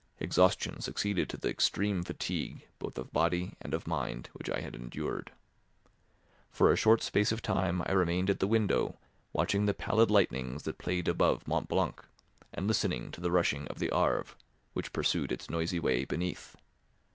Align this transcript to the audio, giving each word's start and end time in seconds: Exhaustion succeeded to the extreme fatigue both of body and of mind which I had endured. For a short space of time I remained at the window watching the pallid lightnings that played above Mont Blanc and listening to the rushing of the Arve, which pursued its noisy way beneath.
Exhaustion 0.19 0.81
succeeded 0.81 1.29
to 1.29 1.37
the 1.37 1.49
extreme 1.51 2.01
fatigue 2.01 2.67
both 2.79 2.97
of 2.97 3.13
body 3.13 3.53
and 3.61 3.71
of 3.71 3.85
mind 3.85 4.29
which 4.33 4.49
I 4.49 4.59
had 4.59 4.73
endured. 4.73 5.31
For 6.49 6.71
a 6.71 6.75
short 6.75 7.03
space 7.03 7.31
of 7.31 7.43
time 7.43 7.83
I 7.85 7.91
remained 7.91 8.31
at 8.31 8.39
the 8.39 8.47
window 8.47 8.97
watching 9.31 9.67
the 9.67 9.75
pallid 9.75 10.09
lightnings 10.09 10.63
that 10.63 10.79
played 10.79 11.07
above 11.07 11.47
Mont 11.47 11.67
Blanc 11.67 12.03
and 12.51 12.67
listening 12.67 13.11
to 13.11 13.21
the 13.21 13.29
rushing 13.29 13.67
of 13.67 13.77
the 13.77 13.91
Arve, 13.91 14.35
which 14.73 14.91
pursued 14.91 15.31
its 15.31 15.51
noisy 15.51 15.79
way 15.79 16.03
beneath. 16.03 16.55